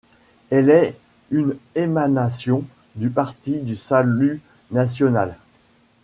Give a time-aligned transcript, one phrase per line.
[0.49, 0.95] Elle est
[1.29, 2.63] une émanation
[2.95, 5.37] du Parti du salut national.